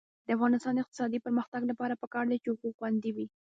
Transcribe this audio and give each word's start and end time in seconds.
د 0.25 0.27
افغانستان 0.35 0.73
د 0.75 0.79
اقتصادي 0.83 1.19
پرمختګ 1.25 1.61
لپاره 1.71 1.99
پکار 2.01 2.25
ده 2.29 2.35
چې 2.41 2.47
حقوق 2.53 2.73
خوندي 2.79 3.11
وي. 3.15 3.27